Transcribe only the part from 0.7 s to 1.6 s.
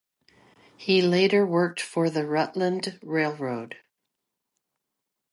He later